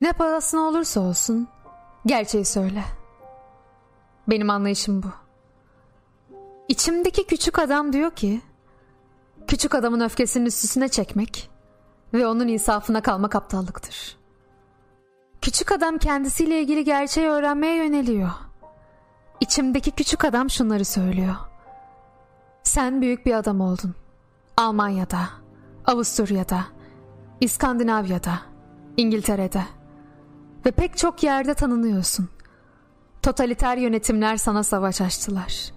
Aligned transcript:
Ne 0.00 0.12
pahasına 0.12 0.60
olursa 0.60 1.00
olsun 1.00 1.48
gerçeği 2.06 2.44
söyle. 2.44 2.84
Benim 4.28 4.50
anlayışım 4.50 5.02
bu. 5.02 5.08
İçimdeki 6.68 7.26
küçük 7.26 7.58
adam 7.58 7.92
diyor 7.92 8.10
ki 8.10 8.40
küçük 9.46 9.74
adamın 9.74 10.00
öfkesini 10.00 10.46
üstüne 10.46 10.88
çekmek 10.88 11.50
ve 12.14 12.26
onun 12.26 12.48
insafına 12.48 13.00
kalmak 13.02 13.34
aptallıktır. 13.34 14.18
Küçük 15.42 15.72
adam 15.72 15.98
kendisiyle 15.98 16.60
ilgili 16.60 16.84
gerçeği 16.84 17.28
öğrenmeye 17.28 17.76
yöneliyor. 17.76 18.30
İçimdeki 19.40 19.90
küçük 19.90 20.24
adam 20.24 20.50
şunları 20.50 20.84
söylüyor. 20.84 21.34
Sen 22.62 23.00
büyük 23.02 23.26
bir 23.26 23.34
adam 23.34 23.60
oldun. 23.60 23.94
Almanya'da, 24.56 25.20
Avusturya'da, 25.86 26.64
İskandinavya'da, 27.40 28.40
İngiltere'de 28.96 29.79
ve 30.66 30.70
pek 30.70 30.96
çok 30.96 31.22
yerde 31.22 31.54
tanınıyorsun. 31.54 32.28
Totaliter 33.22 33.76
yönetimler 33.76 34.36
sana 34.36 34.62
savaş 34.62 35.00
açtılar. 35.00 35.72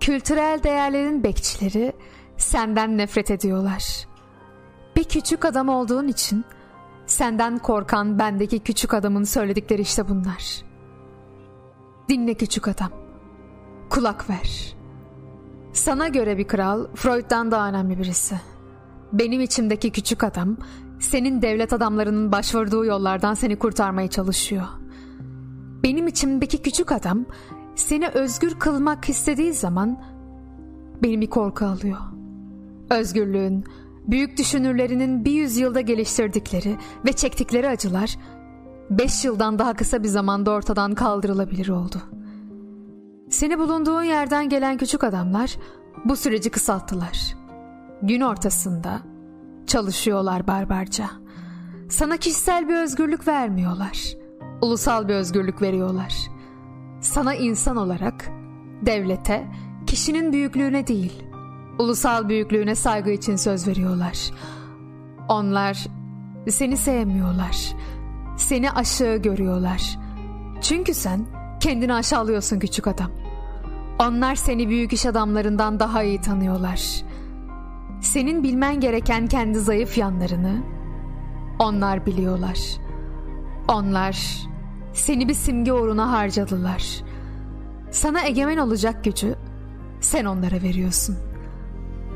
Kültürel 0.00 0.60
değerlerin 0.62 1.22
bekçileri 1.24 1.92
senden 2.36 2.98
nefret 2.98 3.30
ediyorlar. 3.30 4.06
Bir 4.96 5.04
küçük 5.04 5.44
adam 5.44 5.68
olduğun 5.68 6.08
için 6.08 6.44
senden 7.06 7.58
korkan 7.58 8.18
bendeki 8.18 8.58
küçük 8.58 8.94
adamın 8.94 9.24
söyledikleri 9.24 9.82
işte 9.82 10.08
bunlar. 10.08 10.62
Dinle 12.08 12.34
küçük 12.34 12.68
adam. 12.68 12.90
Kulak 13.90 14.30
ver. 14.30 14.76
Sana 15.72 16.08
göre 16.08 16.38
bir 16.38 16.48
kral 16.48 16.86
Freud'dan 16.94 17.50
daha 17.50 17.68
önemli 17.68 17.98
birisi. 17.98 18.40
Benim 19.12 19.40
içimdeki 19.40 19.90
küçük 19.90 20.24
adam 20.24 20.56
senin 20.98 21.42
devlet 21.42 21.72
adamlarının 21.72 22.32
başvurduğu 22.32 22.84
yollardan 22.84 23.34
seni 23.34 23.56
kurtarmaya 23.56 24.08
çalışıyor. 24.08 24.66
Benim 25.82 26.06
içimdeki 26.06 26.62
küçük 26.62 26.92
adam 26.92 27.24
seni 27.74 28.08
özgür 28.08 28.54
kılmak 28.54 29.08
istediği 29.08 29.52
zaman 29.52 30.02
benim 31.02 31.20
bir 31.20 31.30
korku 31.30 31.64
alıyor. 31.64 31.98
Özgürlüğün, 32.90 33.64
büyük 34.06 34.38
düşünürlerinin 34.38 35.24
bir 35.24 35.32
yüzyılda 35.32 35.80
geliştirdikleri 35.80 36.76
ve 37.06 37.12
çektikleri 37.12 37.68
acılar 37.68 38.16
beş 38.90 39.24
yıldan 39.24 39.58
daha 39.58 39.74
kısa 39.74 40.02
bir 40.02 40.08
zamanda 40.08 40.50
ortadan 40.50 40.94
kaldırılabilir 40.94 41.68
oldu. 41.68 42.02
Seni 43.30 43.58
bulunduğun 43.58 44.02
yerden 44.02 44.48
gelen 44.48 44.76
küçük 44.76 45.04
adamlar 45.04 45.56
bu 46.04 46.16
süreci 46.16 46.50
kısalttılar. 46.50 47.36
Gün 48.02 48.20
ortasında 48.20 49.00
çalışıyorlar 49.66 50.46
barbarca. 50.46 51.10
Sana 51.88 52.16
kişisel 52.16 52.68
bir 52.68 52.74
özgürlük 52.74 53.28
vermiyorlar. 53.28 54.16
Ulusal 54.62 55.08
bir 55.08 55.14
özgürlük 55.14 55.62
veriyorlar. 55.62 56.14
Sana 57.00 57.34
insan 57.34 57.76
olarak, 57.76 58.30
devlete, 58.82 59.46
kişinin 59.86 60.32
büyüklüğüne 60.32 60.86
değil, 60.86 61.22
ulusal 61.78 62.28
büyüklüğüne 62.28 62.74
saygı 62.74 63.10
için 63.10 63.36
söz 63.36 63.68
veriyorlar. 63.68 64.30
Onlar 65.28 65.86
seni 66.48 66.76
sevmiyorlar. 66.76 67.74
Seni 68.36 68.70
aşağı 68.70 69.16
görüyorlar. 69.16 69.98
Çünkü 70.62 70.94
sen 70.94 71.26
kendini 71.60 71.94
aşağılıyorsun 71.94 72.58
küçük 72.58 72.86
adam. 72.86 73.10
Onlar 73.98 74.34
seni 74.34 74.68
büyük 74.68 74.92
iş 74.92 75.06
adamlarından 75.06 75.80
daha 75.80 76.02
iyi 76.02 76.20
tanıyorlar. 76.20 77.05
Senin 78.00 78.42
bilmen 78.42 78.80
gereken 78.80 79.26
kendi 79.26 79.58
zayıf 79.58 79.98
yanlarını 79.98 80.62
onlar 81.58 82.06
biliyorlar. 82.06 82.58
Onlar 83.68 84.46
seni 84.92 85.28
bir 85.28 85.34
simge 85.34 85.72
uğruna 85.72 86.12
harcadılar. 86.12 87.02
Sana 87.90 88.26
egemen 88.26 88.56
olacak 88.58 89.04
gücü 89.04 89.34
sen 90.00 90.24
onlara 90.24 90.62
veriyorsun. 90.62 91.16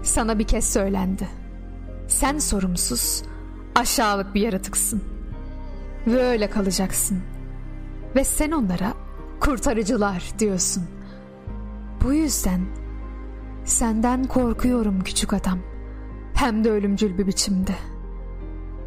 Sana 0.02 0.38
bir 0.38 0.46
kez 0.46 0.72
söylendi. 0.72 1.28
Sen 2.08 2.38
sorumsuz, 2.38 3.22
aşağılık 3.74 4.34
bir 4.34 4.40
yaratıksın. 4.40 5.02
Ve 6.06 6.22
öyle 6.22 6.50
kalacaksın. 6.50 7.22
Ve 8.16 8.24
sen 8.24 8.50
onlara 8.50 8.94
kurtarıcılar 9.40 10.22
diyorsun. 10.38 10.84
Bu 12.04 12.12
yüzden 12.12 12.60
senden 13.64 14.24
korkuyorum 14.24 15.00
küçük 15.04 15.32
adam. 15.32 15.58
Hem 16.34 16.64
de 16.64 16.70
ölümcül 16.70 17.18
bir 17.18 17.26
biçimde. 17.26 17.74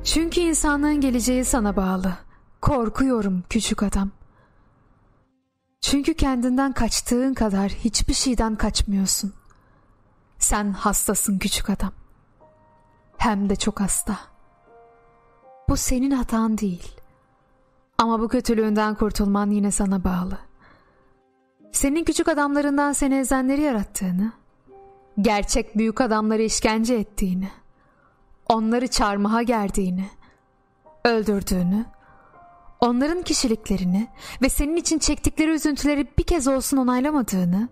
Çünkü 0.04 0.42
insanlığın 0.42 1.02
geleceği 1.02 1.46
sana 1.46 1.76
bağlı. 1.76 2.14
Korkuyorum 2.62 3.44
küçük 3.50 3.84
adam. 3.84 4.10
Çünkü 5.82 6.14
kendinden 6.14 6.74
kaçtığın 6.74 7.34
kadar 7.34 7.72
hiçbir 7.72 8.14
şeyden 8.14 8.56
kaçmıyorsun. 8.56 9.34
Sen 10.40 10.72
hastasın 10.72 11.40
küçük 11.40 11.70
adam. 11.70 11.92
Hem 13.18 13.50
de 13.50 13.56
çok 13.56 13.80
hasta. 13.80 14.20
Bu 15.70 15.78
senin 15.78 16.12
hatan 16.12 16.58
değil. 16.58 16.92
Ama 17.98 18.20
bu 18.20 18.28
kötülüğünden 18.28 18.96
kurtulman 18.96 19.50
yine 19.50 19.72
sana 19.72 20.04
bağlı. 20.04 20.38
Senin 21.72 22.04
küçük 22.04 22.28
adamlarından 22.28 22.94
seni 22.94 23.16
ezenleri 23.16 23.62
yarattığını, 23.62 24.32
gerçek 25.22 25.78
büyük 25.78 26.02
adamları 26.02 26.42
işkence 26.42 26.94
ettiğini, 26.96 27.50
onları 28.50 28.88
çarmıha 28.88 29.42
gerdiğini, 29.42 30.10
öldürdüğünü, 31.06 31.86
onların 32.80 33.22
kişiliklerini 33.22 34.08
ve 34.42 34.50
senin 34.50 34.76
için 34.76 35.00
çektikleri 35.00 35.52
üzüntüleri 35.52 36.08
bir 36.18 36.24
kez 36.24 36.48
olsun 36.48 36.78
onaylamadığını, 36.78 37.70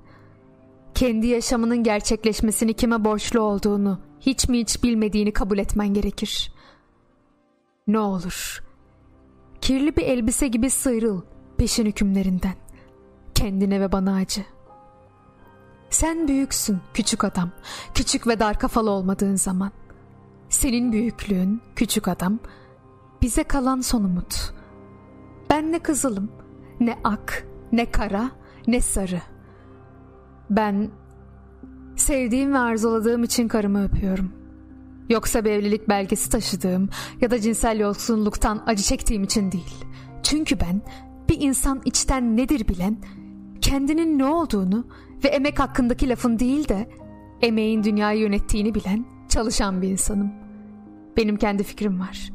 kendi 0.96 1.28
yaşamının 1.28 1.84
gerçekleşmesini 1.84 2.74
kime 2.74 3.06
borçlu 3.06 3.40
olduğunu 3.40 4.00
hiç 4.20 4.50
mi 4.50 4.60
hiç 4.60 4.84
bilmediğini 4.84 5.34
kabul 5.34 5.58
etmen 5.58 5.94
gerekir. 5.94 6.54
Ne 7.88 8.00
olur, 8.00 8.64
kirli 9.62 9.96
bir 9.96 10.04
elbise 10.04 10.48
gibi 10.48 10.70
sıyrıl 10.70 11.22
peşin 11.58 11.86
hükümlerinden. 11.86 12.56
Kendine 13.36 13.82
ve 13.82 13.92
bana 13.92 14.16
acı. 14.16 14.46
Sen 15.92 16.28
büyüksün 16.28 16.78
küçük 16.94 17.24
adam, 17.24 17.50
küçük 17.94 18.28
ve 18.28 18.40
dar 18.40 18.60
kafalı 18.60 18.90
olmadığın 18.90 19.36
zaman. 19.36 19.72
Senin 20.50 20.92
büyüklüğün 20.92 21.62
küçük 21.76 22.08
adam, 22.08 22.40
bize 23.22 23.44
kalan 23.44 23.82
son 23.82 24.04
umut. 24.04 24.54
Ben 25.50 25.72
ne 25.72 25.80
kızılım, 25.80 26.32
ne 26.80 27.00
ak, 27.04 27.48
ne 27.72 27.92
kara, 27.92 28.32
ne 28.68 28.82
sarı. 28.82 29.22
Ben 30.50 30.90
sevdiğim 31.96 32.54
ve 32.54 32.58
arzuladığım 32.58 33.24
için 33.24 33.48
karımı 33.48 33.86
öpüyorum. 33.86 34.32
Yoksa 35.10 35.46
bir 35.46 35.52
evlilik 35.52 35.90
belgesi 35.90 36.30
taşıdığım 36.30 36.90
ya 37.22 37.32
da 37.32 37.40
cinsel 37.40 37.80
yoksunluktan 37.80 38.64
acı 38.66 38.84
çektiğim 38.84 39.24
için 39.24 39.52
değil. 39.52 39.86
Çünkü 40.24 40.60
ben 40.60 40.82
bir 41.30 41.42
insan 41.42 41.82
içten 41.86 42.38
nedir 42.38 42.68
bilen, 42.68 42.98
kendinin 43.62 44.20
ne 44.20 44.26
olduğunu 44.26 44.88
ve 45.24 45.28
emek 45.28 45.60
hakkındaki 45.60 46.10
lafın 46.10 46.40
değil 46.40 46.68
de 46.68 46.90
emeğin 47.42 47.84
dünyayı 47.84 48.20
yönettiğini 48.20 48.76
bilen 48.76 49.06
çalışan 49.30 49.82
bir 49.82 49.90
insanım. 49.90 50.32
Benim 51.18 51.38
kendi 51.38 51.64
fikrim 51.64 52.00
var. 52.00 52.30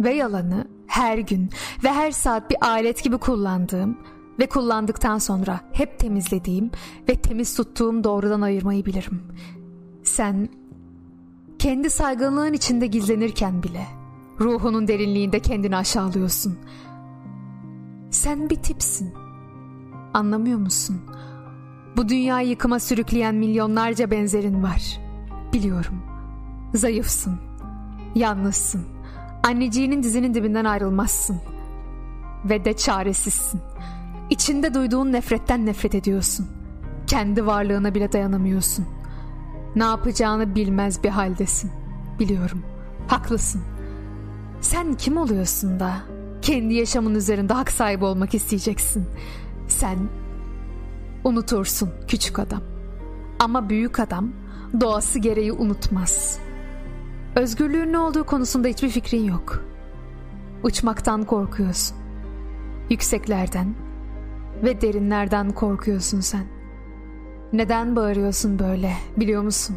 Ve 0.00 0.10
yalanı 0.10 0.68
her 0.86 1.18
gün 1.18 1.50
ve 1.84 1.92
her 1.92 2.10
saat 2.10 2.50
bir 2.50 2.56
alet 2.60 3.02
gibi 3.04 3.18
kullandığım 3.18 3.98
ve 4.38 4.46
kullandıktan 4.46 5.18
sonra 5.18 5.60
hep 5.72 5.98
temizlediğim 5.98 6.70
ve 7.08 7.14
temiz 7.14 7.56
tuttuğum 7.56 8.04
doğrudan 8.04 8.40
ayırmayı 8.40 8.84
bilirim. 8.84 9.22
Sen 10.02 10.48
kendi 11.58 11.90
saygınlığın 11.90 12.52
içinde 12.52 12.86
gizlenirken 12.86 13.62
bile 13.62 13.86
ruhunun 14.40 14.88
derinliğinde 14.88 15.40
kendini 15.40 15.76
aşağılıyorsun. 15.76 16.58
Sen 18.10 18.50
bir 18.50 18.56
tipsin. 18.56 19.14
Anlamıyor 20.14 20.58
musun? 20.58 21.00
Bu 21.98 22.08
dünyayı 22.08 22.48
yıkıma 22.48 22.78
sürükleyen 22.78 23.34
milyonlarca 23.34 24.10
benzerin 24.10 24.62
var. 24.62 25.00
Biliyorum. 25.52 26.02
Zayıfsın. 26.74 27.38
Yalnızsın. 28.14 28.84
Anneciğinin 29.42 30.02
dizinin 30.02 30.34
dibinden 30.34 30.64
ayrılmazsın. 30.64 31.40
Ve 32.44 32.64
de 32.64 32.76
çaresizsin. 32.76 33.60
İçinde 34.30 34.74
duyduğun 34.74 35.12
nefretten 35.12 35.66
nefret 35.66 35.94
ediyorsun. 35.94 36.46
Kendi 37.06 37.46
varlığına 37.46 37.94
bile 37.94 38.12
dayanamıyorsun. 38.12 38.86
Ne 39.76 39.84
yapacağını 39.84 40.54
bilmez 40.54 41.04
bir 41.04 41.08
haldesin. 41.08 41.70
Biliyorum. 42.18 42.62
Haklısın. 43.08 43.62
Sen 44.60 44.94
kim 44.94 45.16
oluyorsun 45.16 45.80
da 45.80 45.92
kendi 46.42 46.74
yaşamın 46.74 47.14
üzerinde 47.14 47.52
hak 47.52 47.70
sahibi 47.70 48.04
olmak 48.04 48.34
isteyeceksin? 48.34 49.06
Sen 49.68 49.98
Unutursun 51.24 51.90
küçük 52.08 52.38
adam. 52.38 52.62
Ama 53.38 53.68
büyük 53.68 54.00
adam 54.00 54.32
doğası 54.80 55.18
gereği 55.18 55.52
unutmaz. 55.52 56.38
Özgürlüğün 57.36 57.92
ne 57.92 57.98
olduğu 57.98 58.24
konusunda 58.24 58.68
hiçbir 58.68 58.88
fikrin 58.88 59.24
yok. 59.24 59.64
Uçmaktan 60.62 61.24
korkuyorsun. 61.24 61.96
Yükseklerden 62.90 63.74
ve 64.62 64.80
derinlerden 64.80 65.50
korkuyorsun 65.52 66.20
sen. 66.20 66.46
Neden 67.52 67.96
bağırıyorsun 67.96 68.58
böyle 68.58 68.92
biliyor 69.16 69.42
musun? 69.42 69.76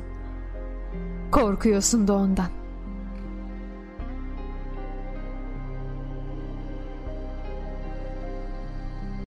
Korkuyorsun 1.32 2.08
da 2.08 2.14
ondan. 2.14 2.61